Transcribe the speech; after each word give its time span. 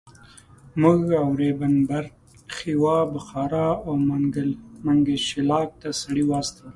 موږ 0.81 0.99
اورینبرګ، 1.25 2.11
خیوا، 2.55 2.97
بخارا 3.13 3.67
او 3.85 3.93
منګیشلاک 4.85 5.69
ته 5.81 5.89
سړي 6.01 6.23
واستول. 6.25 6.69